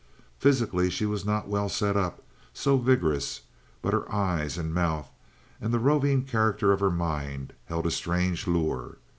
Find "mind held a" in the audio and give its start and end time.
6.89-7.91